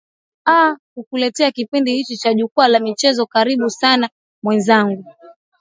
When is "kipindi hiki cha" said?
1.51-2.33